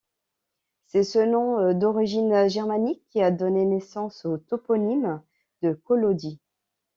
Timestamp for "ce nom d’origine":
1.03-2.47